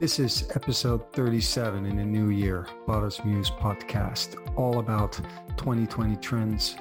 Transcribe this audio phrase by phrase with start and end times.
[0.00, 5.12] This is episode 37 in the new year, Bottas Muse podcast, all about
[5.58, 6.76] 2020 trends,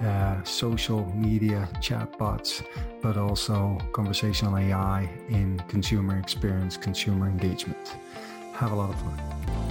[0.00, 2.66] uh, social media, chatbots,
[3.00, 7.98] but also conversational AI in consumer experience, consumer engagement.
[8.54, 9.65] Have a lot of fun.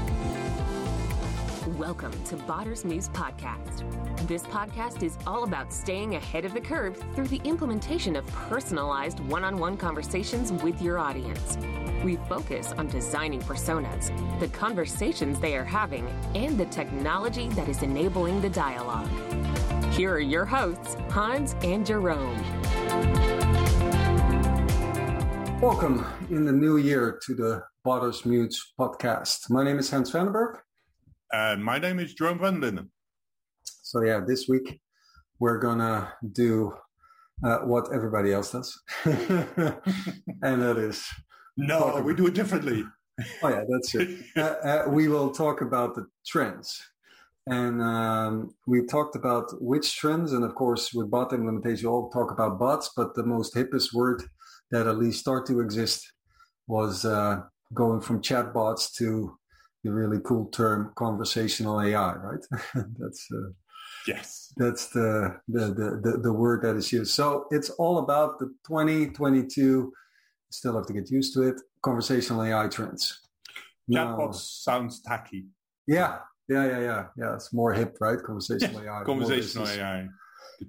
[1.69, 4.27] Welcome to Botters Muse Podcast.
[4.27, 9.19] This podcast is all about staying ahead of the curve through the implementation of personalized
[9.21, 11.57] one on one conversations with your audience.
[12.03, 17.81] We focus on designing personas, the conversations they are having, and the technology that is
[17.81, 19.09] enabling the dialogue.
[19.91, 22.39] Here are your hosts, Hans and Jerome.
[25.59, 29.49] Welcome in the new year to the Botters Muse podcast.
[29.49, 30.59] My name is Hans Vandenberg.
[31.31, 32.91] And my name is Jerome van Linden.
[33.63, 34.79] So yeah, this week
[35.39, 36.73] we're gonna do
[37.43, 41.05] uh, what everybody else does, and that is
[41.57, 42.83] no, we do it differently.
[43.43, 44.19] oh yeah, that's it.
[44.37, 46.79] uh, uh, we will talk about the trends,
[47.47, 52.09] and um, we talked about which trends, and of course with bot implementation, we all
[52.09, 54.23] talk about bots, but the most hippest word
[54.71, 56.11] that at least start to exist
[56.67, 57.41] was uh,
[57.73, 59.37] going from chatbots to
[59.85, 62.45] the really cool term conversational AI, right?
[62.99, 63.51] that's uh,
[64.05, 67.13] yes, that's the, the the, the the word that is used.
[67.13, 69.93] So it's all about the 2022
[70.55, 71.59] Still have to get used to it.
[71.81, 73.19] Conversational AI trends.
[73.91, 75.47] Chatbots sounds tacky.
[75.85, 77.35] Yeah, yeah, yeah, yeah, yeah.
[77.35, 78.17] It's more hip, right?
[78.23, 79.03] Conversational AI.
[79.03, 80.07] Conversational AI.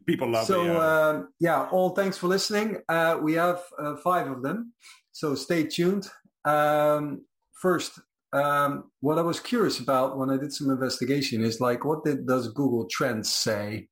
[0.06, 0.67] People love so, AI.
[0.67, 2.78] So uh, yeah, all thanks for listening.
[2.89, 4.73] Uh, we have uh, five of them,
[5.12, 6.08] so stay tuned.
[6.45, 8.01] Um, first,
[8.32, 12.27] um, what I was curious about when I did some investigation is like, what did,
[12.27, 13.88] does Google Trends say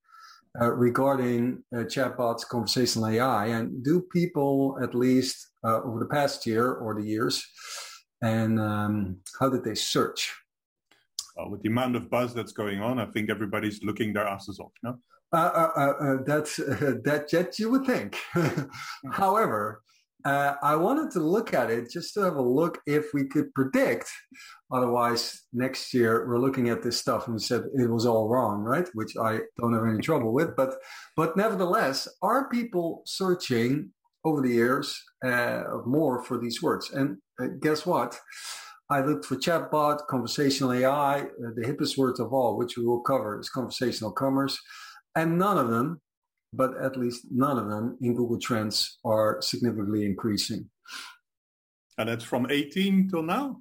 [0.61, 6.47] uh, regarding uh, chatbots, conversational AI, and do people at least uh, over the past
[6.47, 7.45] year or the years,
[8.23, 10.33] and um, how did they search?
[11.37, 14.61] Well, with the amount of buzz that's going on, I think everybody's looking their asses
[14.61, 14.73] off.
[14.83, 14.99] No,
[15.33, 18.17] uh, uh, that's that that you would think.
[19.13, 19.83] However,
[20.25, 23.53] uh, I wanted to look at it just to have a look if we could
[23.55, 24.11] predict.
[24.73, 28.89] Otherwise, next year we're looking at this stuff and said it was all wrong, right?
[28.95, 30.57] Which I don't have any trouble with.
[30.57, 30.77] But
[31.17, 33.91] but nevertheless, are people searching
[34.25, 36.91] over the years uh, more for these words?
[36.91, 38.19] And uh, guess what?
[38.91, 43.01] I looked for chatbot, conversational AI, uh, the hippest word of all, which we will
[43.01, 44.59] cover, is conversational commerce,
[45.17, 46.01] and none of them
[46.57, 50.71] but at least none of them in Google Trends are significantly increasing.
[51.99, 53.61] And that's from 18 till now?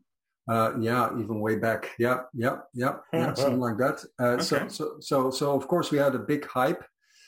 [0.49, 1.91] Uh, yeah, even way back.
[1.97, 4.03] Yeah, yeah, yeah, yeah something like that.
[4.19, 4.43] Uh, okay.
[4.43, 6.83] so, so, so, so of course we had a big hype,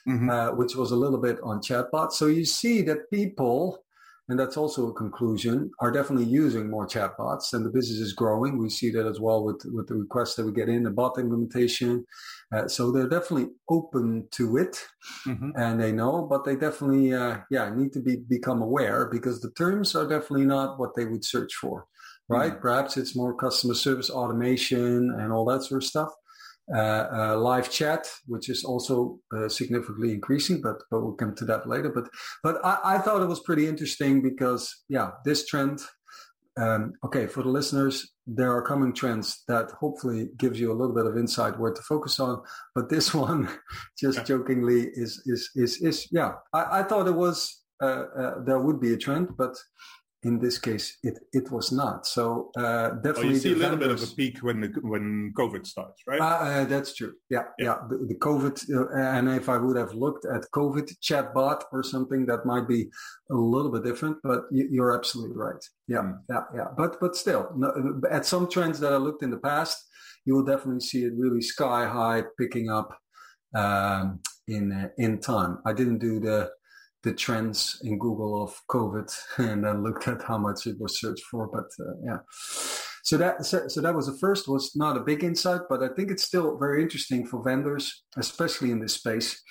[0.08, 0.30] mm-hmm.
[0.30, 2.12] uh, which was a little bit on chatbot.
[2.12, 3.85] So you see that people
[4.28, 8.58] and that's also a conclusion, are definitely using more chatbots and the business is growing.
[8.58, 11.20] We see that as well with, with the requests that we get in, the bot
[11.20, 12.06] implementation.
[12.52, 14.84] Uh, so they're definitely open to it
[15.28, 15.52] mm-hmm.
[15.56, 19.52] and they know, but they definitely, uh, yeah, need to be, become aware because the
[19.52, 21.86] terms are definitely not what they would search for,
[22.28, 22.54] right?
[22.54, 22.62] Mm-hmm.
[22.62, 26.10] Perhaps it's more customer service automation and all that sort of stuff.
[26.74, 31.46] Uh, uh, live chat, which is also uh, significantly increasing, but but we'll come to
[31.46, 31.90] that later.
[31.90, 32.10] But
[32.42, 35.82] but I, I thought it was pretty interesting because yeah, this trend.
[36.58, 40.96] Um, okay, for the listeners, there are coming trends that hopefully gives you a little
[40.96, 42.42] bit of insight where to focus on.
[42.74, 43.48] But this one,
[44.00, 44.24] just yeah.
[44.24, 46.34] jokingly, is is is is yeah.
[46.52, 49.56] I, I thought it was uh, uh, there would be a trend, but
[50.26, 52.08] in this case, it, it was not.
[52.08, 55.68] So uh, definitely, you see a little bit of a peak when the, when COVID
[55.68, 56.20] starts, right?
[56.20, 57.14] Uh, uh, that's true.
[57.30, 57.66] Yeah, yeah.
[57.66, 57.78] yeah.
[57.90, 62.26] The, the, COVID, uh, and if I would have looked at COVID chatbot or something,
[62.26, 62.90] that might be
[63.30, 64.18] a little bit different.
[64.24, 65.64] But you, are absolutely right.
[65.88, 66.18] Yeah, mm.
[66.28, 66.68] yeah, yeah.
[66.76, 69.78] But but still, no, at some trends that I looked in the past,
[70.26, 72.98] you will definitely see it really sky high picking up
[73.56, 75.60] um, in uh, in time.
[75.68, 76.50] I didn't do the
[77.06, 81.24] the trends in Google of COVID and then looked at how much it was searched
[81.32, 81.48] for.
[81.48, 82.18] But uh, yeah,
[83.04, 84.50] so that so, so, that was the first.
[84.50, 88.72] Was not a big insight, but I think it's still very interesting for vendors, especially
[88.72, 89.42] in this space,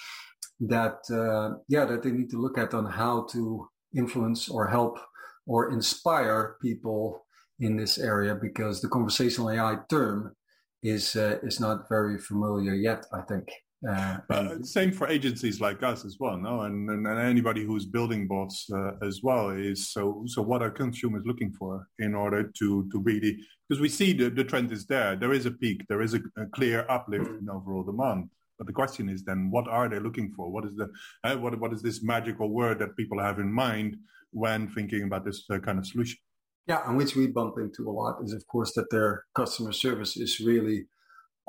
[0.60, 4.98] that uh, yeah that they need to look at on how to influence or help
[5.46, 7.24] or inspire people
[7.60, 10.34] in this area because the conversational AI term
[10.82, 13.06] is uh, is not very familiar yet.
[13.12, 13.48] I think.
[13.88, 18.26] Uh, same for agencies like us as well, no, and and, and anybody who's building
[18.26, 20.24] bots uh, as well is so.
[20.26, 23.38] So what are consumers looking for in order to to really
[23.68, 25.16] because we see the the trend is there.
[25.16, 25.84] There is a peak.
[25.88, 28.30] There is a, a clear uplift in overall demand.
[28.58, 30.50] But the question is then, what are they looking for?
[30.50, 30.88] What is the
[31.24, 33.96] uh, what what is this magical word that people have in mind
[34.30, 36.18] when thinking about this uh, kind of solution?
[36.66, 40.16] Yeah, and which we bump into a lot is, of course, that their customer service
[40.16, 40.86] is really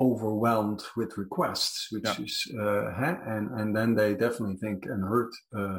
[0.00, 2.24] overwhelmed with requests, which yeah.
[2.24, 2.90] is, uh,
[3.26, 5.78] and and then they definitely think and heard uh,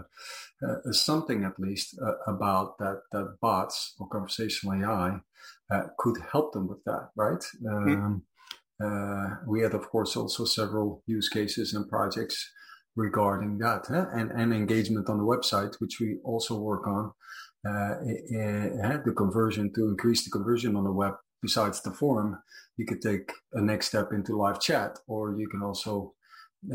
[0.67, 5.19] uh, something at least uh, about that that bots or conversational AI
[5.71, 7.43] uh, could help them with that, right?
[7.63, 8.05] Mm-hmm.
[8.05, 8.23] Um,
[8.83, 12.51] uh, we had, of course, also several use cases and projects
[12.95, 14.07] regarding that huh?
[14.13, 17.11] and and engagement on the website, which we also work on.
[17.67, 17.95] Uh,
[18.81, 22.39] had the conversion to increase the conversion on the web besides the forum,
[22.77, 26.13] you could take a next step into live chat, or you can also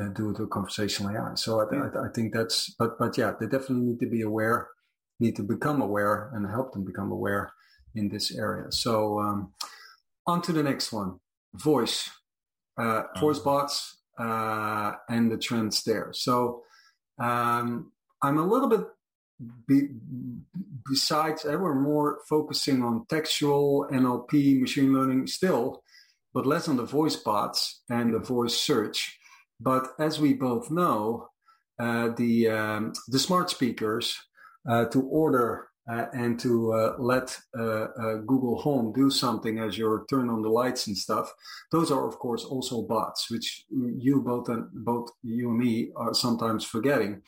[0.01, 1.35] uh, do it with conversational AI.
[1.35, 4.69] So I, I, I, think that's, but but yeah, they definitely need to be aware,
[5.21, 7.53] need to become aware, and help them become aware
[7.95, 8.71] in this area.
[8.71, 9.53] So um,
[10.27, 11.19] on to the next one,
[11.55, 12.09] voice,
[12.79, 13.45] uh, voice uh-huh.
[13.45, 16.11] bots, uh, and the trends there.
[16.13, 16.63] So
[17.19, 17.93] um,
[18.23, 18.81] I'm a little bit
[19.67, 19.89] be,
[20.89, 25.83] besides, uh, we're more focusing on textual NLP, machine learning still,
[26.35, 29.19] but less on the voice bots and the voice search.
[29.61, 31.29] But as we both know,
[31.79, 34.17] uh, the um, the smart speakers
[34.69, 37.87] uh, to order uh, and to uh, let uh,
[38.27, 41.33] Google Home do something as you turn on the lights and stuff.
[41.73, 46.15] Those are of course also bots, which you both and both you and me are
[46.15, 47.23] sometimes forgetting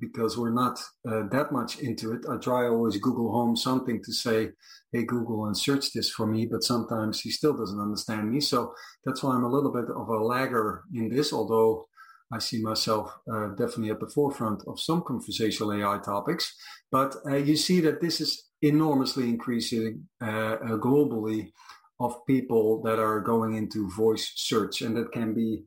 [0.00, 2.24] because we're not uh, that much into it.
[2.30, 4.50] I try always Google Home something to say,
[4.92, 8.40] hey, Google, and search this for me, but sometimes he still doesn't understand me.
[8.40, 8.74] So
[9.04, 11.86] that's why I'm a little bit of a lagger in this, although
[12.32, 16.54] I see myself uh, definitely at the forefront of some conversational AI topics.
[16.90, 21.52] But uh, you see that this is enormously increasing uh, uh, globally
[22.00, 25.64] of people that are going into voice search, and that can be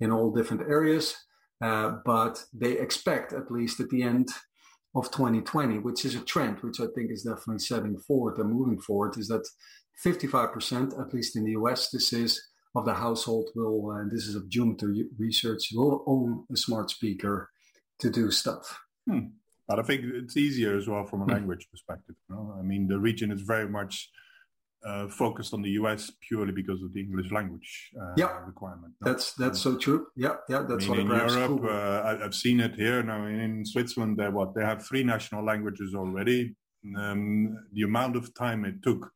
[0.00, 1.14] in all different areas.
[1.60, 4.28] Uh, but they expect, at least at the end
[4.94, 8.80] of 2020, which is a trend, which I think is definitely setting forward and moving
[8.80, 9.46] forward, is that
[10.04, 12.40] 55%, at least in the US, this is
[12.74, 17.50] of the household will, and this is of Juniper research, will own a smart speaker
[17.98, 18.80] to do stuff.
[19.08, 19.26] Hmm.
[19.68, 21.32] But I think it's easier as well from a hmm.
[21.32, 22.16] language perspective.
[22.28, 22.56] You know?
[22.58, 24.10] I mean, the region is very much
[24.84, 28.38] uh, focused on the US purely because of the English language uh, yeah.
[28.46, 28.94] requirement.
[29.00, 29.12] No?
[29.12, 30.06] That's that's so true.
[30.16, 31.64] Yeah, yeah, that's what I mean, what in Europe.
[31.64, 34.16] Uh, I've seen it here now in Switzerland.
[34.18, 36.54] They what they have three national languages already.
[36.96, 39.10] Um, the amount of time it took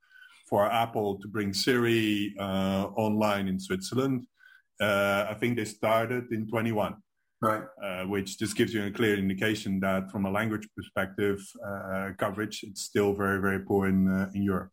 [0.49, 4.27] for Apple to bring Siri uh, online in Switzerland,
[4.81, 6.97] uh, I think they started in 21.
[7.41, 7.63] Right.
[7.83, 11.39] Uh, which just gives you a clear indication that from a language perspective,
[12.17, 14.71] coverage, it's still very, very poor in, in Europe.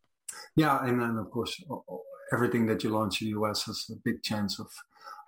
[0.56, 1.62] Yeah, and then of course
[2.32, 4.68] everything that you launch in the US has a big chance of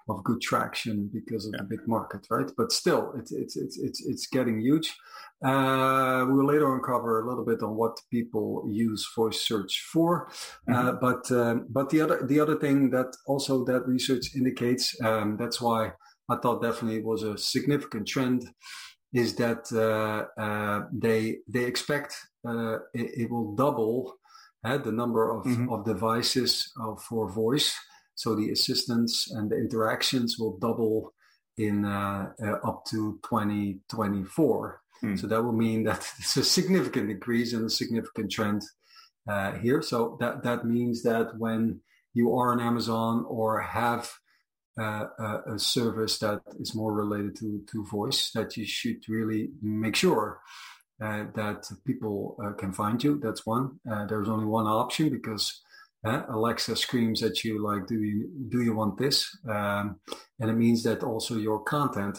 [0.08, 1.62] of good traction because of yeah.
[1.62, 2.50] the big market, right?
[2.56, 4.94] But still, it's it's it's it's it's getting huge.
[5.42, 10.28] Uh, we'll later uncover a little bit on what people use voice search for.
[10.68, 10.88] Uh, mm-hmm.
[10.88, 15.36] Uh, but um, but the other the other thing that also that research indicates, um,
[15.38, 15.92] that's why
[16.28, 18.46] I thought definitely was a significant trend,
[19.12, 22.14] is that uh, uh they they expect
[22.46, 24.18] uh, it, it will double
[24.64, 25.70] uh, the number of, mm-hmm.
[25.70, 27.76] of devices uh, for voice.
[28.14, 31.12] So the assistants and the interactions will double
[31.56, 34.80] in uh, uh up to 2024.
[35.02, 35.20] Mm.
[35.20, 38.62] So that will mean that it's a significant increase and a significant trend
[39.28, 39.82] uh, here.
[39.82, 41.80] So that, that means that when
[42.12, 44.10] you are on Amazon or have
[44.78, 49.50] uh, a, a, service that is more related to, to voice, that you should really
[49.62, 50.40] make sure
[51.04, 53.20] uh, that people uh, can find you.
[53.22, 53.78] That's one.
[53.90, 55.60] Uh, there's only one option because
[56.06, 59.16] uh, Alexa screams at you like, "Do you do you want this?"
[59.48, 60.00] Um,
[60.40, 62.18] and it means that also your content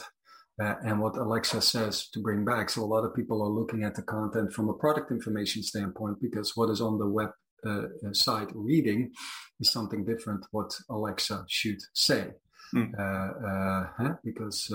[0.61, 2.69] uh, and what Alexa says to bring back.
[2.69, 6.21] So a lot of people are looking at the content from a product information standpoint
[6.21, 7.31] because what is on the web
[7.65, 9.11] uh, site reading
[9.59, 10.45] is something different.
[10.51, 12.33] What Alexa should say,
[12.75, 12.91] mm.
[13.97, 14.13] huh?
[14.23, 14.71] because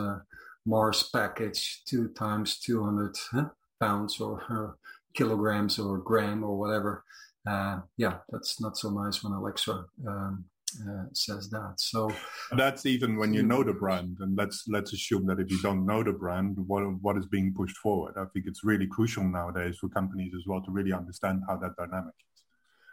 [0.66, 3.16] Mars package two times two hundred.
[3.30, 3.50] Huh?
[3.80, 4.76] Pounds or
[5.14, 7.04] kilograms or gram or whatever.
[7.48, 10.44] Uh, yeah, that's not so nice when Alexa um,
[10.88, 11.74] uh, says that.
[11.78, 12.12] So
[12.56, 15.86] that's even when you know the brand, and let's let's assume that if you don't
[15.86, 18.14] know the brand, what what is being pushed forward?
[18.16, 21.76] I think it's really crucial nowadays for companies as well to really understand how that
[21.76, 22.14] dynamic.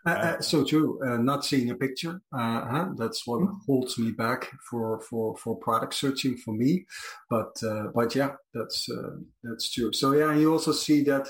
[0.05, 0.99] Uh, uh, so true.
[1.05, 2.89] Uh, not seeing a picture, uh, huh?
[2.97, 3.57] that's what mm-hmm.
[3.65, 6.85] holds me back for, for, for product searching for me.
[7.29, 9.91] But uh, but yeah, that's uh, that's true.
[9.93, 11.27] So yeah, you also see that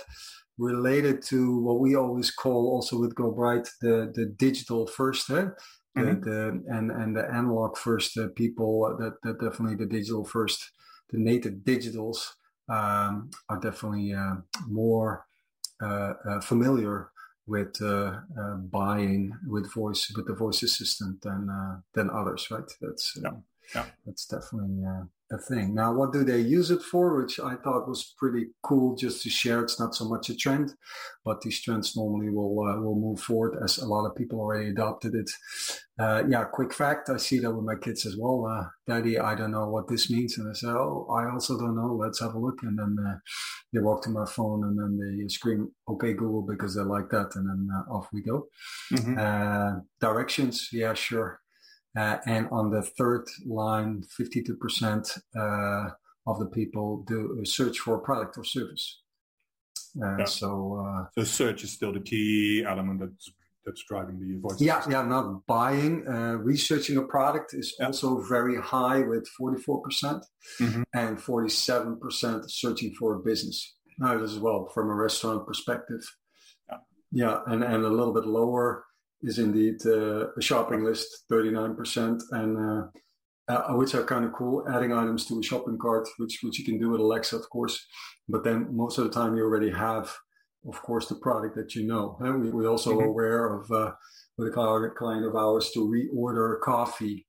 [0.59, 5.49] related to what we always call also with GoBright the the digital first, huh?
[5.97, 6.21] Mm-hmm.
[6.21, 8.95] The, the, and and the analog first people.
[8.99, 10.71] That that definitely the digital first,
[11.09, 12.27] the native digitals
[12.69, 14.13] um, are definitely
[14.67, 15.25] more
[16.41, 17.11] familiar
[17.47, 22.69] with uh, uh, buying with voice with the voice assistant than uh, than others, right?
[22.81, 23.37] That's uh, yeah.
[23.75, 23.85] Yeah.
[24.05, 25.75] that's definitely uh, a thing.
[25.75, 27.21] Now, what do they use it for?
[27.21, 29.61] Which I thought was pretty cool just to share.
[29.61, 30.73] It's not so much a trend,
[31.25, 34.69] but these trends normally will uh, will move forward as a lot of people already
[34.69, 35.29] adopted it.
[35.99, 38.45] Uh, yeah, quick fact: I see that with my kids as well.
[38.45, 41.75] Uh, Daddy, I don't know what this means, and I say, "Oh, I also don't
[41.75, 41.93] know.
[41.93, 43.17] Let's have a look." And then uh,
[43.73, 47.35] they walk to my phone, and then they scream, "Okay, Google," because they like that,
[47.35, 48.47] and then uh, off we go.
[48.93, 49.17] Mm-hmm.
[49.19, 51.41] Uh, directions, yeah, sure.
[51.95, 55.89] Uh, and on the third line, 52% uh,
[56.27, 59.01] of the people do search for a product or service.
[60.01, 60.25] Uh, yeah.
[60.25, 63.31] So, uh, so search is still the key element that's
[63.67, 64.61] that's driving the voice.
[64.61, 66.07] Yeah, yeah, not buying.
[66.07, 67.87] Uh, researching a product is yeah.
[67.87, 70.23] also very high with 44%
[70.61, 73.75] mm hmm and 47% searching for a business.
[73.99, 76.01] Now, as well from a restaurant perspective.
[76.69, 76.77] Yeah,
[77.11, 78.85] yeah and, and a little bit lower
[79.21, 82.87] is indeed uh, a shopping list, 39%, and uh,
[83.49, 84.65] uh, which are kind of cool.
[84.69, 87.85] Adding items to a shopping cart, which which you can do with Alexa, of course.
[88.27, 90.13] But then most of the time you already have,
[90.67, 92.17] of course, the product that you know.
[92.19, 93.07] And we we also mm-hmm.
[93.07, 93.91] aware of uh,
[94.37, 97.25] with a client of ours to reorder coffee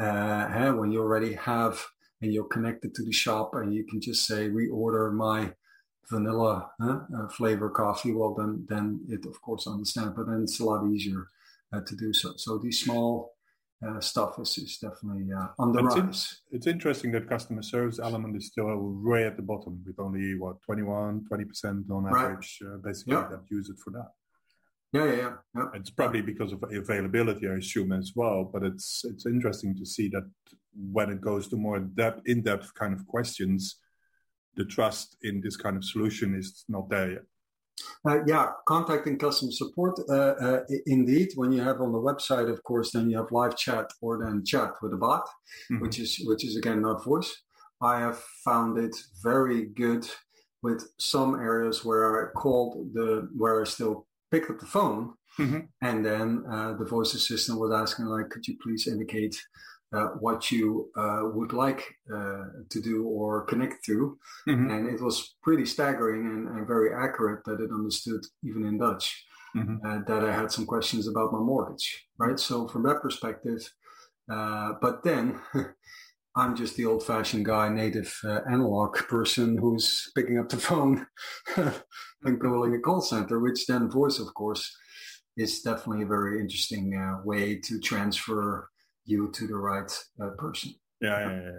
[0.00, 1.84] uh, when you already have
[2.20, 5.52] and you're connected to the shop and you can just say reorder my
[6.10, 10.14] vanilla uh, flavor coffee, well, then then it of course I understand.
[10.16, 11.28] But then it's a lot easier
[11.72, 12.32] uh, to do so.
[12.36, 13.34] So these small
[13.86, 16.40] uh, stuff is, is definitely uh, on the it's rise.
[16.50, 18.66] In, it's interesting that customer service element is still
[19.02, 22.74] way at the bottom with only what 21, 20 percent on average, right.
[22.74, 23.28] Uh, basically yeah.
[23.30, 24.08] that use it for that.
[24.92, 25.66] Yeah, yeah, yeah, yeah.
[25.74, 28.44] It's probably because of availability, I assume, as well.
[28.44, 30.24] But it's it's interesting to see that
[30.74, 33.76] when it goes to more depth, in-depth kind of questions,
[34.58, 37.22] the trust in this kind of solution is not there yet.
[38.06, 39.98] Uh, yeah, contacting customer support.
[40.08, 43.56] Uh, uh, indeed, when you have on the website, of course, then you have live
[43.56, 45.24] chat or then chat with a bot,
[45.70, 45.80] mm-hmm.
[45.80, 47.32] which is which is again not voice.
[47.80, 50.04] I have found it very good
[50.62, 55.60] with some areas where I called the where I still picked up the phone, mm-hmm.
[55.80, 59.36] and then uh, the voice assistant was asking like, "Could you please indicate
[59.92, 64.18] uh, what you uh, would like uh, to do or connect to.
[64.46, 64.70] Mm-hmm.
[64.70, 69.24] And it was pretty staggering and, and, very accurate that it understood, even in Dutch,
[69.56, 69.76] mm-hmm.
[69.84, 72.38] Uh, that I had some questions about my mortgage, right?
[72.38, 73.66] So, from that perspective,
[74.30, 75.40] uh, but then
[76.36, 81.06] I'm just the old fashioned guy, native uh, analog person who's picking up the phone
[81.56, 84.70] and calling a call center, which then voice, of course,
[85.38, 86.92] is definitely a very interesting
[87.24, 88.68] way to transfer
[89.08, 89.90] you to the right
[90.22, 90.74] uh, person.
[91.00, 91.50] Yeah, yeah, yeah.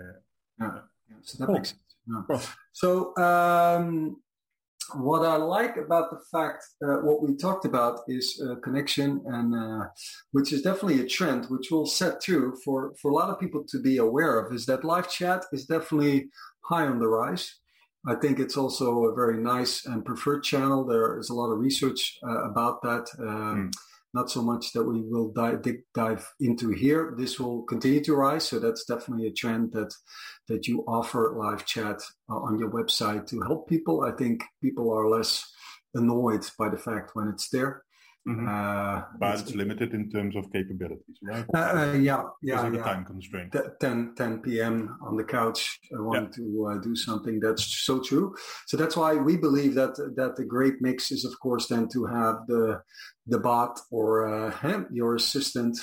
[0.60, 0.72] yeah.
[1.10, 1.18] yeah.
[1.24, 1.56] So that cool.
[1.56, 1.82] makes sense.
[2.08, 2.40] Yeah.
[2.74, 4.18] So um,
[4.96, 9.56] what I like about the fact uh, what we talked about is uh, connection, and
[9.56, 9.88] uh,
[10.32, 13.64] which is definitely a trend which will set through for for a lot of people
[13.70, 14.54] to be aware of.
[14.54, 16.30] Is that live chat is definitely
[16.62, 17.56] high on the rise.
[18.08, 20.86] I think it's also a very nice and preferred channel.
[20.86, 23.06] There is a lot of research uh, about that.
[23.20, 23.72] Mm
[24.14, 27.14] not so much that we will dive, dive into here.
[27.18, 29.94] This will continue to rise, so that's definitely a trend that
[30.48, 34.02] that you offer live chat uh, on your website to help people.
[34.02, 35.46] I think people are less
[35.94, 37.84] annoyed by the fact when it's there.
[38.30, 38.48] Mm-hmm.
[38.48, 41.46] Uh, but it's, it's, limited in terms of capabilities, right?
[41.54, 42.70] Uh, uh, yeah, yeah, yeah.
[42.70, 43.56] The time constraint.
[43.82, 44.98] 10, 10 p.m.
[45.02, 46.44] on the couch, I want yeah.
[46.46, 47.40] to uh, do something.
[47.40, 48.36] That's so true.
[48.68, 52.06] So that's why we believe that that the great mix is, of course, then to
[52.06, 52.82] have the
[53.26, 55.78] the bot or uh, your assistant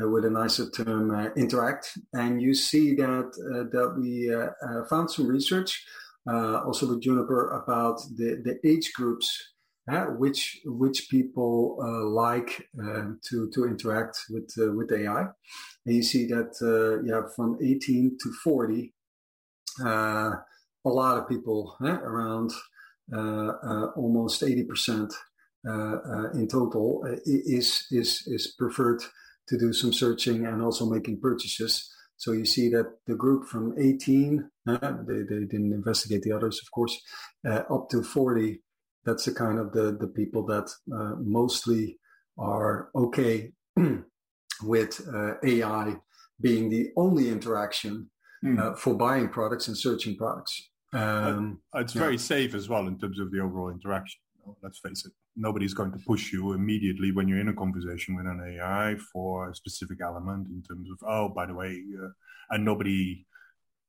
[0.00, 4.48] uh, with a nicer term uh, interact and you see that uh, that we uh,
[4.66, 5.84] uh, found some research
[6.26, 9.51] also with juniper about the, the age groups
[10.16, 11.76] which which people
[12.14, 12.68] like
[13.28, 15.26] to to interact with with AI
[15.86, 16.52] and you see that
[17.04, 18.94] yeah from 18 to 40
[19.84, 20.38] a
[20.84, 22.52] lot of people around
[23.96, 25.12] almost 80 percent
[25.64, 29.00] uh, uh, in total uh, is is is preferred
[29.46, 31.88] to do some searching and also making purchases.
[32.16, 36.60] So you see that the group from 18, uh, they, they didn't investigate the others,
[36.60, 37.00] of course,
[37.48, 38.60] uh, up to 40.
[39.04, 41.98] That's the kind of the, the people that uh, mostly
[42.38, 43.52] are okay
[44.62, 45.08] with
[45.44, 45.96] AI
[46.40, 48.10] being the only interaction
[48.44, 48.78] mm.
[48.78, 50.70] for buying products and searching products.
[50.92, 52.02] Um, it's yeah.
[52.02, 54.20] very safe as well in terms of the overall interaction.
[54.62, 58.26] Let's face it nobody's going to push you immediately when you're in a conversation with
[58.26, 62.08] an AI for a specific element in terms of, oh, by the way, uh,
[62.50, 63.26] and nobody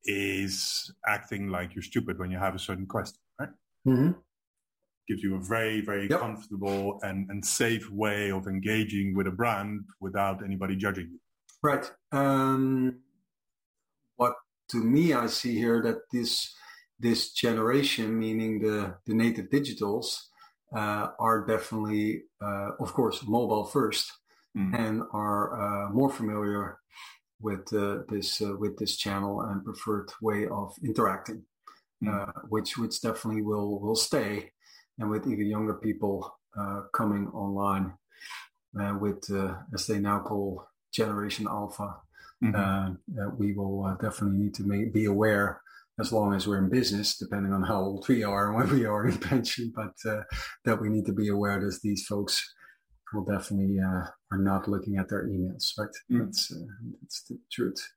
[0.06, 3.50] is acting like you're stupid when you have a certain question, right?
[3.88, 4.12] Mm-hmm.
[5.08, 6.20] Gives you a very, very yep.
[6.20, 11.20] comfortable and, and safe way of engaging with a brand without anybody judging you.
[11.62, 11.92] Right.
[12.12, 13.00] Um,
[14.16, 14.36] what
[14.70, 16.54] to me I see here that this
[17.00, 20.20] this generation, meaning the the native digitals,
[20.76, 24.12] uh, are definitely, uh, of course, mobile first,
[24.58, 24.78] mm.
[24.78, 26.80] and are uh, more familiar
[27.42, 31.44] with uh, this uh, with this channel and preferred way of interacting,
[32.04, 32.32] mm.
[32.50, 34.53] which which definitely will will stay
[35.00, 37.94] and with even younger people uh, coming online
[38.80, 41.96] uh, with, uh, as they now call Generation Alpha,
[42.44, 43.38] mm-hmm.
[43.38, 45.62] we will definitely need to make, be aware
[46.00, 48.86] as long as we're in business, depending on how old we are and when we
[48.86, 49.94] are in pension, but
[50.66, 52.54] that we need to be aware that these folks
[53.14, 55.90] will definitely uh, are not looking at their emails, right?
[56.12, 56.26] Mm.
[56.26, 56.66] That's, uh,
[57.02, 57.88] that's the truth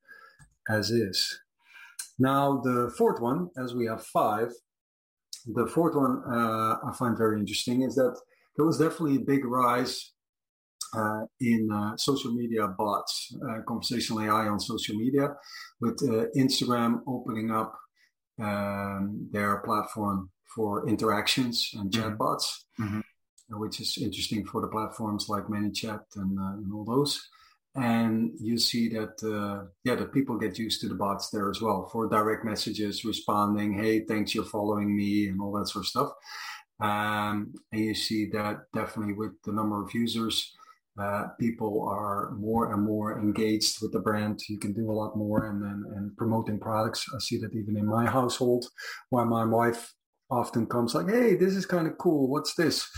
[0.69, 1.41] as is.
[2.19, 4.53] Now, the fourth one, as we have five,
[5.47, 8.19] the fourth one uh, I find very interesting is that
[8.57, 10.13] there was definitely a big rise
[10.97, 15.35] uh, in uh, social media bots, uh, conversational AI on social media,
[15.81, 17.77] with uh, Instagram opening up
[18.41, 22.15] um, their platform for interactions and mm-hmm.
[22.15, 23.01] chatbots, mm-hmm.
[23.59, 27.21] which is interesting for the platforms like ManyChat and, uh, and all those
[27.77, 31.61] and you see that uh, yeah the people get used to the bots there as
[31.61, 35.89] well for direct messages responding hey thanks you're following me and all that sort of
[35.89, 36.11] stuff
[36.81, 40.53] um, and you see that definitely with the number of users
[40.99, 45.17] uh, people are more and more engaged with the brand you can do a lot
[45.17, 48.65] more and, and and promoting products i see that even in my household
[49.11, 49.93] where my wife
[50.31, 52.29] often comes like, hey, this is kind of cool.
[52.29, 52.89] What's this?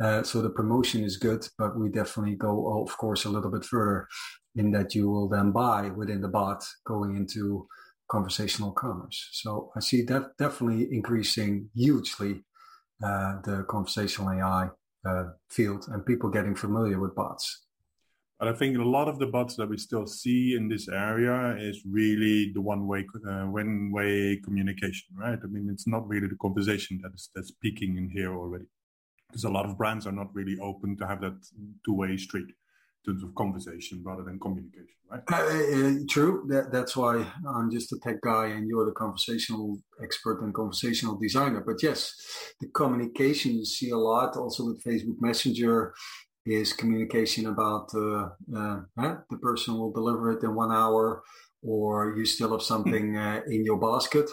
[0.00, 3.64] Uh, so the promotion is good, but we definitely go, of course, a little bit
[3.64, 4.06] further
[4.54, 7.66] in that you will then buy within the bot going into
[8.08, 9.28] conversational commerce.
[9.32, 12.44] So I see that definitely increasing hugely
[13.02, 14.70] uh, the conversational AI
[15.06, 17.66] uh, field and people getting familiar with bots.
[18.38, 21.56] But I think a lot of the bots that we still see in this area
[21.58, 25.38] is really the one-way uh, one-way communication, right?
[25.42, 28.66] I mean, it's not really the conversation that is that's peaking in here already,
[29.36, 31.36] because a lot of brands are not really open to have that
[31.84, 35.20] two-way street in terms of conversation rather than communication, right?
[35.30, 36.46] Uh, uh, true.
[36.48, 41.18] That, that's why I'm just a tech guy and you're the conversational expert and conversational
[41.18, 41.62] designer.
[41.66, 42.14] But yes,
[42.60, 45.92] the communication you see a lot also with Facebook Messenger
[46.46, 48.80] is communication about uh, uh,
[49.28, 51.22] the person will deliver it in one hour
[51.62, 54.30] or you still have something uh, in your basket.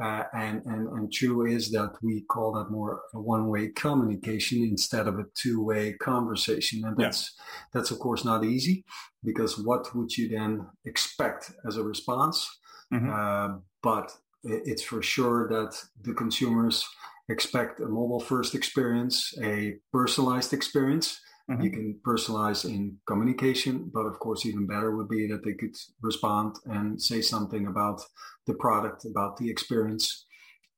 [0.00, 5.08] Uh, and, and, and true is that we call that more a one-way communication instead
[5.08, 6.84] of a two-way conversation.
[6.84, 7.44] And that's, yeah.
[7.72, 8.84] that's of course not easy
[9.24, 12.46] because what would you then expect as a response?
[12.92, 13.10] Mm-hmm.
[13.10, 14.12] Uh, but
[14.44, 16.86] it's for sure that the consumers
[17.28, 21.62] expect a mobile first experience, a personalized experience, Mm-hmm.
[21.62, 25.76] You can personalize in communication, but of course, even better would be that they could
[26.02, 28.00] respond and say something about
[28.46, 30.26] the product, about the experience,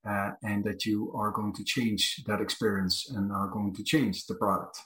[0.06, 4.26] uh, and that you are going to change that experience and are going to change
[4.26, 4.78] the product.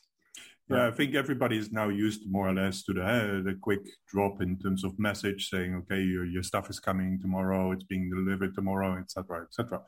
[0.68, 3.81] Yeah, I think everybody is now used more or less to the, uh, the quick
[4.09, 8.09] drop in terms of message saying, okay, your, your stuff is coming tomorrow, it's being
[8.09, 9.81] delivered tomorrow, etc., etc.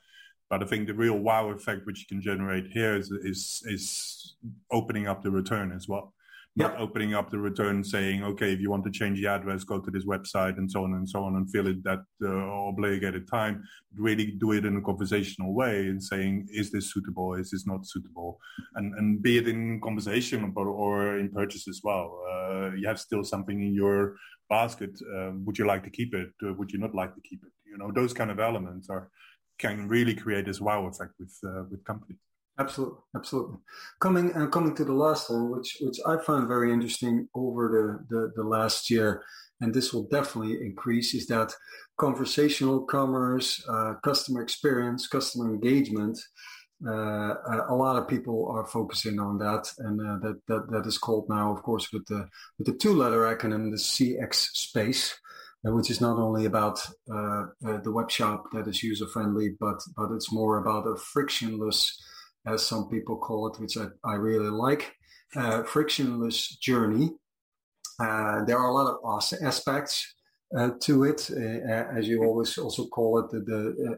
[0.54, 4.36] But I think the real wow effect which you can generate here is is, is
[4.70, 6.14] opening up the return as well.
[6.54, 9.80] Not opening up the return saying, okay, if you want to change the address, go
[9.80, 13.26] to this website and so on and so on and fill it that uh, obligated
[13.28, 13.64] time.
[13.96, 17.34] Really do it in a conversational way and saying, is this suitable?
[17.34, 18.38] Is this not suitable?
[18.76, 22.22] And, and be it in conversation or, or in purchase as well.
[22.32, 24.14] Uh, you have still something in your
[24.48, 24.96] basket.
[25.16, 26.30] Uh, would you like to keep it?
[26.46, 27.50] Uh, would you not like to keep it?
[27.66, 29.10] You know, those kind of elements are
[29.58, 32.18] can really create this wow effect with uh, with companies.
[32.58, 33.56] Absolutely, absolutely.
[34.00, 38.06] Coming and uh, coming to the last one, which which I found very interesting over
[38.08, 39.24] the, the, the last year,
[39.60, 41.52] and this will definitely increase, is that
[41.98, 46.18] conversational commerce, uh, customer experience, customer engagement.
[46.86, 47.34] Uh,
[47.68, 51.26] a lot of people are focusing on that, and uh, that, that that is called
[51.28, 55.18] now, of course, with the with the two-letter acronym, the CX space
[55.72, 59.80] which is not only about uh, uh, the web shop that is user friendly, but
[59.96, 61.98] but it's more about a frictionless,
[62.46, 64.94] as some people call it, which I, I really like,
[65.34, 67.10] uh, frictionless journey.
[67.98, 70.13] Uh, there are a lot of aspects
[70.56, 73.40] uh, to it, uh, as you always also call it, the,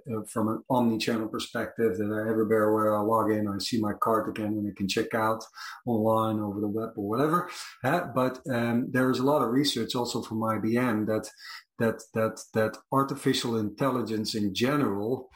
[0.07, 1.97] the from an omni-channel perspective.
[1.99, 5.15] That everywhere where I log in, I see my card again, and I can check
[5.15, 5.45] out
[5.87, 7.51] online over the web or whatever.
[7.83, 11.29] but um, there is a lot of research also from IBM that
[11.79, 15.29] that that that artificial intelligence in general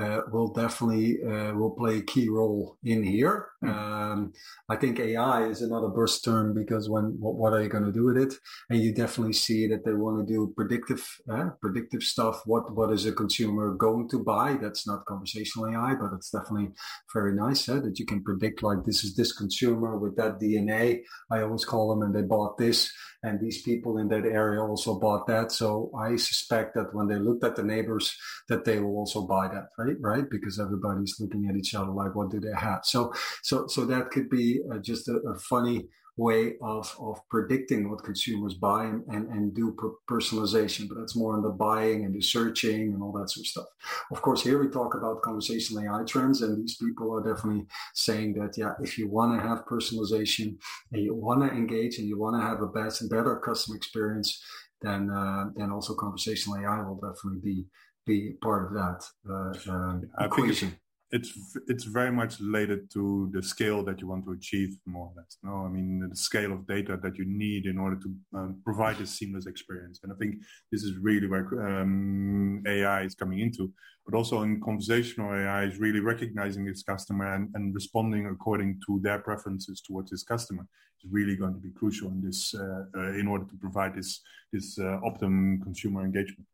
[0.00, 3.49] uh, will definitely uh, will play a key role in here.
[3.62, 3.90] Mm.
[4.10, 4.32] Um,
[4.68, 7.92] I think AI is another burst term because when what, what are you going to
[7.92, 8.34] do with it?
[8.70, 12.40] And you definitely see that they want to do predictive uh, predictive stuff.
[12.46, 14.56] What what is a consumer going to buy?
[14.60, 16.70] That's not conversational AI, but it's definitely
[17.12, 21.00] very nice uh, that you can predict like this is this consumer with that DNA.
[21.30, 22.90] I always call them, and they bought this,
[23.22, 25.52] and these people in that area also bought that.
[25.52, 28.16] So I suspect that when they looked at the neighbors,
[28.48, 29.96] that they will also buy that, right?
[30.00, 30.24] Right?
[30.30, 32.80] Because everybody's looking at each other like, what do they have?
[32.84, 33.12] So
[33.50, 38.04] so, so that could be uh, just a, a, funny way of, of predicting what
[38.04, 39.76] consumers buy and, and, and do
[40.08, 43.48] personalization, but that's more on the buying and the searching and all that sort of
[43.48, 43.66] stuff.
[44.12, 48.34] Of course, here we talk about conversational AI trends, and these people are definitely saying
[48.34, 50.56] that, yeah, if you want to have personalization
[50.92, 53.76] and you want to engage and you want to have a best and better customer
[53.76, 54.40] experience,
[54.80, 57.64] then, uh, then also conversational AI will definitely be,
[58.06, 60.76] be part of that uh, uh, equation
[61.12, 61.32] it's
[61.66, 65.38] it's very much related to the scale that you want to achieve more or less
[65.42, 65.64] no?
[65.66, 69.06] I mean the scale of data that you need in order to um, provide a
[69.06, 70.00] seamless experience.
[70.02, 70.36] And i think
[70.70, 73.72] this is really where um, ai is coming into
[74.06, 79.00] but also in conversational ai is really recognizing its customer and, and responding according to
[79.02, 80.64] their preferences towards its customer
[81.02, 84.20] is really going to be crucial in this uh, uh, in order to provide this
[84.52, 86.46] this uh, optimum consumer engagement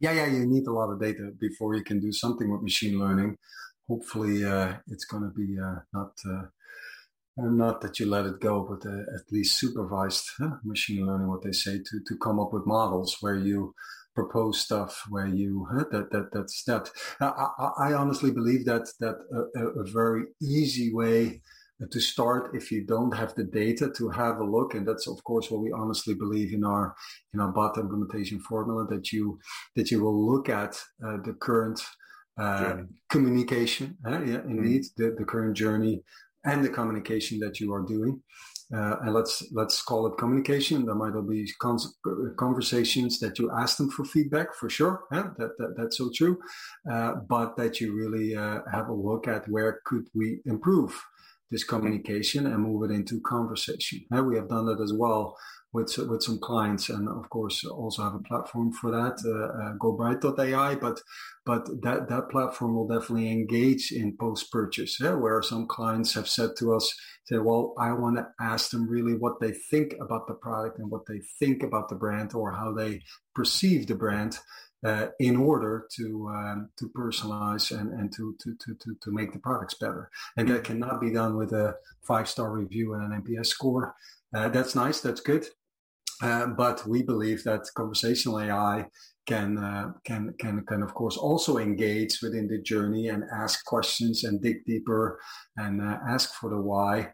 [0.00, 2.98] yeah, yeah, you need a lot of data before you can do something with machine
[2.98, 3.36] learning.
[3.88, 6.46] Hopefully, uh, it's going to be uh, not uh,
[7.36, 10.28] not that you let it go, but uh, at least supervised
[10.64, 11.28] machine learning.
[11.28, 13.74] What they say to to come up with models where you
[14.14, 16.90] propose stuff where you that that that's that.
[17.20, 19.16] I, I, honestly believe that that
[19.56, 21.42] a, a very easy way
[21.90, 25.22] to start if you don't have the data to have a look and that's of
[25.24, 26.94] course what we honestly believe in our
[27.32, 29.38] in our bot implementation formula that you
[29.76, 31.80] that you will look at uh, the current
[32.38, 32.76] uh,
[33.10, 35.02] communication uh, yeah indeed mm-hmm.
[35.02, 36.02] the, the current journey
[36.44, 38.20] and the communication that you are doing
[38.72, 40.86] uh, and let's let's call it communication.
[40.86, 41.50] There might be
[42.36, 45.02] conversations that you ask them for feedback, for sure.
[45.10, 46.38] Yeah, that, that that's so true.
[46.88, 51.02] Uh, but that you really uh, have a look at where could we improve
[51.50, 54.00] this communication and move it into conversation.
[54.10, 55.36] We have done that as well
[55.72, 59.74] with with some clients, and of course also have a platform for that, uh, uh,
[59.78, 60.74] GoBright.ai.
[60.76, 61.00] But
[61.46, 66.28] but that that platform will definitely engage in post purchase, yeah, where some clients have
[66.28, 66.92] said to us,
[67.26, 70.90] say, well, I want to ask them really what they think about the product and
[70.90, 73.02] what they think about the brand or how they
[73.34, 74.38] perceive the brand
[74.84, 79.32] uh, in order to um, to personalize and, and to, to, to, to, to make
[79.32, 80.10] the products better.
[80.36, 83.94] And that cannot be done with a five star review and an NPS score.
[84.34, 85.46] Uh, that's nice, that's good.
[86.22, 88.86] Uh, but we believe that conversational AI
[89.26, 94.24] can uh, can can can of course also engage within the journey and ask questions
[94.24, 95.18] and dig deeper
[95.56, 97.12] and uh, ask for the why.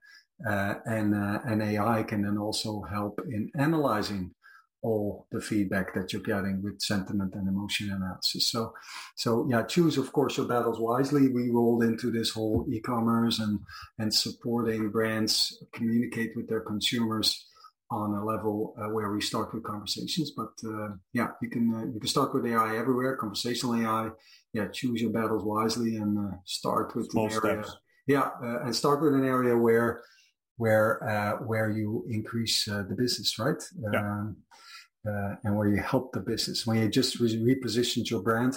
[0.49, 4.31] Uh, and and AI can then also help in analyzing
[4.87, 8.47] all the feedback that you're getting with sentiment and emotion analysis.
[8.47, 8.73] So,
[9.17, 11.29] so yeah, choose of course your battles wisely.
[11.29, 13.59] We rolled into this whole e-commerce and
[13.99, 15.33] and supporting brands
[15.73, 17.47] communicate with their consumers
[17.91, 20.31] on a level uh, where we start with conversations.
[20.31, 24.11] But uh, yeah, you can uh, you can start with AI everywhere, conversational AI.
[24.53, 27.65] Yeah, choose your battles wisely and uh, start with Small the area.
[27.65, 27.77] Steps.
[28.07, 30.03] Yeah, uh, and start with an area where
[30.59, 33.61] where uh, where you increase the business, right?
[33.93, 34.31] Yeah.
[35.07, 36.67] Uh, and where you help the business.
[36.67, 38.57] When you just re- repositioned your brand,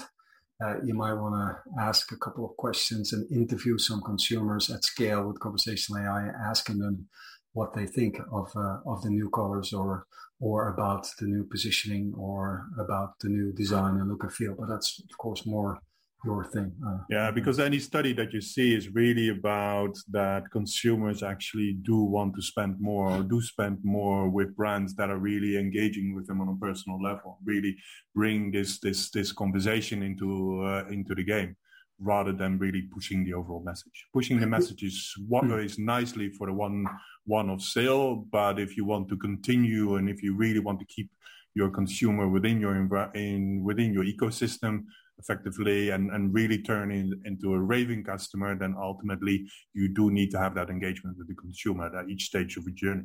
[0.63, 4.83] uh, you might want to ask a couple of questions and interview some consumers at
[4.83, 7.07] scale with conversational AI, asking them
[7.53, 10.05] what they think of uh, of the new colors or
[10.41, 14.55] or about the new positioning or about the new design and look and feel.
[14.57, 15.79] But that's of course more
[16.25, 16.71] your thing.
[16.85, 21.97] Uh, yeah, because any study that you see is really about that consumers actually do
[22.03, 26.27] want to spend more or do spend more with brands that are really engaging with
[26.27, 27.75] them on a personal level, really
[28.13, 31.55] bring this this this conversation into uh, into the game
[32.01, 34.07] rather than really pushing the overall message.
[34.13, 35.59] Pushing the message is what hmm.
[35.59, 36.85] is nicely for the one
[37.25, 40.85] one of sale, but if you want to continue and if you really want to
[40.85, 41.09] keep
[41.55, 42.75] your consumer within your
[43.15, 44.83] in within your ecosystem
[45.19, 50.31] effectively and, and really turn in, into a raving customer, then ultimately you do need
[50.31, 53.03] to have that engagement with the consumer at each stage of the journey.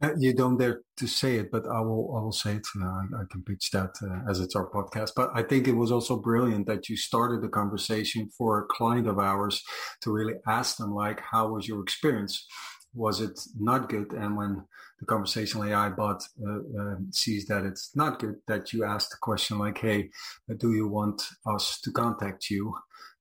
[0.00, 2.16] Uh, you don't dare to say it, but I will.
[2.16, 2.66] I will say it.
[2.80, 5.10] I, I, can pitch that uh, as it's our podcast.
[5.16, 9.08] But I think it was also brilliant that you started the conversation for a client
[9.08, 9.60] of ours
[10.02, 12.46] to really ask them, like, "How was your experience?
[12.94, 14.62] Was it not good?" And when
[14.98, 19.16] the conversational AI bot uh, uh, sees that it's not good, that you ask the
[19.20, 20.10] question like, "Hey,
[20.58, 22.74] do you want us to contact you?"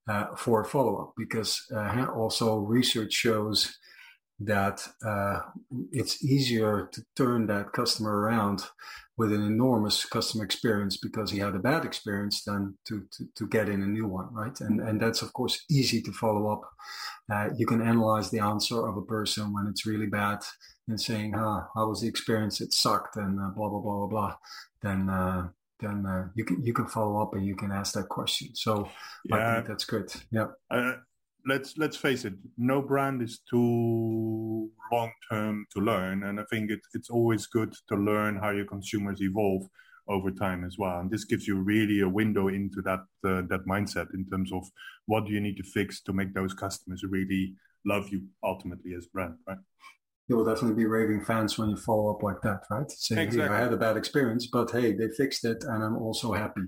[0.07, 3.77] uh, for follow-up because uh, also research shows
[4.39, 5.39] that uh,
[5.91, 8.63] it's easier to turn that customer around
[9.17, 13.47] with an enormous customer experience because he had a bad experience than to, to, to
[13.47, 14.59] get in a new one, right?
[14.61, 16.61] And, and that's, of course, easy to follow up.
[17.31, 20.39] Uh, you can analyze the answer of a person when it's really bad
[20.87, 22.61] and saying, huh, how was the experience?
[22.61, 24.35] It sucked and uh, blah, blah, blah, blah, blah.
[24.83, 25.47] Then, uh,
[25.79, 28.49] then uh, you can you can follow up and you can ask that question.
[28.55, 28.89] So
[29.25, 29.35] yeah.
[29.35, 30.11] I think that's good.
[30.31, 30.47] Yeah.
[30.71, 30.93] Uh,
[31.47, 36.69] let's let's face it, no brand is too long term to learn, and I think
[36.69, 39.63] it's it's always good to learn how your consumers evolve
[40.09, 40.99] over time as well.
[40.99, 44.63] And this gives you really a window into that uh, that mindset in terms of
[45.05, 47.55] what do you need to fix to make those customers really
[47.85, 49.57] love you ultimately as brand, right?
[50.27, 52.91] you will definitely be raving fans when you follow up like that, right?
[52.91, 53.47] Saying, exactly.
[53.47, 56.63] hey, I had a bad experience, but hey, they fixed it, and I'm also happy.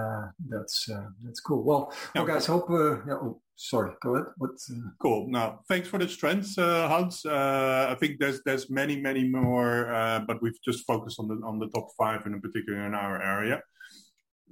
[0.00, 1.62] Uh, that's uh, that's cool.
[1.62, 2.70] Well, well, guys, hope.
[2.70, 4.26] Uh, yeah, oh, sorry, go ahead.
[4.38, 4.52] What?
[4.70, 5.28] Uh, cool.
[5.28, 7.24] Now, thanks for the strengths, uh, Hans.
[7.24, 9.86] Uh, I think there's there's many many more,
[10.26, 13.22] but we've just focused on the on the top five, and in particular in our
[13.22, 13.62] area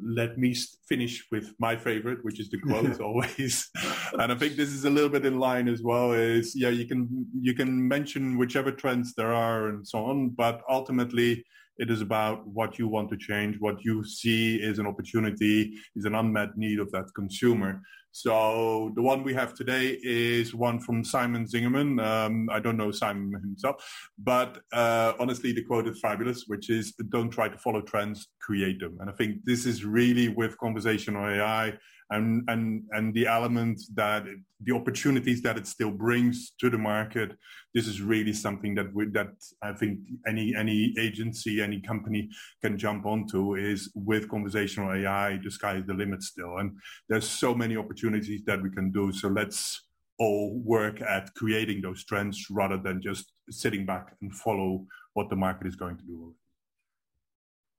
[0.03, 0.55] let me
[0.89, 3.69] finish with my favorite, which is the quote always.
[4.15, 6.13] and I think this is a little bit in line as well.
[6.13, 10.63] Is yeah, you can you can mention whichever trends there are and so on, but
[10.69, 11.45] ultimately
[11.77, 16.05] it is about what you want to change, what you see is an opportunity, is
[16.05, 17.81] an unmet need of that consumer.
[18.15, 22.01] So the one we have today is one from Simon Zingerman.
[22.01, 26.93] Um, I don't know Simon himself, but uh, honestly, the quote is fabulous, which is
[27.09, 31.27] "Don't try to follow trends, create them." And I think this is really with conversational
[31.27, 31.77] AI
[32.15, 36.79] and and and the element that it, the opportunities that it still brings to the
[36.79, 37.37] market.
[37.75, 42.29] This is really something that we, that I think any any agency, any company
[42.63, 43.57] can jump onto.
[43.57, 46.77] Is with conversational AI, the sky is the limit still, and
[47.09, 49.13] there's so many opportunities that we can do.
[49.13, 49.83] So let's
[50.19, 55.37] all work at creating those trends rather than just sitting back and follow what the
[55.37, 56.35] market is going to do.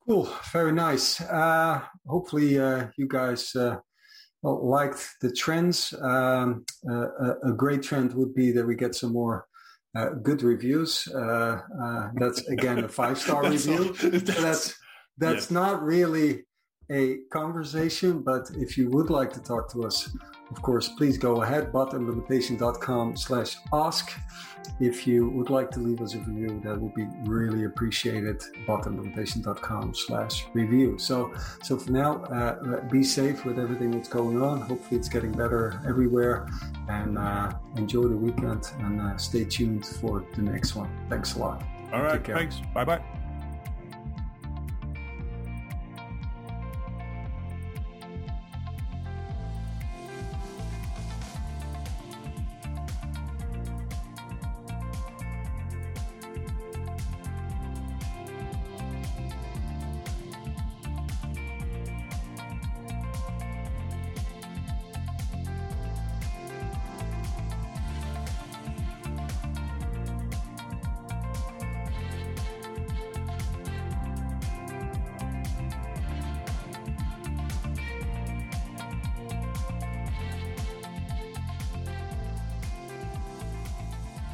[0.06, 1.20] Cool, very nice.
[1.22, 3.78] Uh, hopefully, uh, you guys uh,
[4.54, 5.94] liked the trends.
[6.02, 9.48] Um, uh, a, great trend would be that we get some more
[9.96, 11.08] uh, good reviews.
[11.14, 13.94] Uh, uh that's again a five star review.
[14.02, 14.76] That's that's,
[15.18, 16.44] that's not really
[16.92, 20.16] a conversation, but if you would like to talk to us,
[20.52, 24.12] of course, please go ahead, botimplementation.com slash ask.
[24.80, 29.96] If you would like to leave us a review, that would be really appreciated, botimplementation.com
[29.96, 30.98] slash review.
[31.00, 34.62] So, so for now, uh, be safe with everything that's going on.
[34.62, 36.48] Hopefully it's getting better everywhere
[36.90, 40.90] and uh, enjoy the weekend and uh, stay tuned for the next one.
[41.10, 41.64] Thanks a lot.
[41.92, 42.24] All right.
[42.26, 42.62] Thanks.
[42.74, 43.25] Bye-bye.